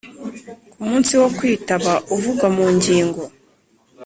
Ku 0.75 0.81
munsi 0.89 1.11
wo 1.21 1.27
kwitaba 1.37 1.93
uvugwa 2.15 2.47
mu 2.55 2.65
ngingo 2.75 3.23